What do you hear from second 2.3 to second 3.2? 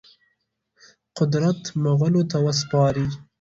ته وسپاري.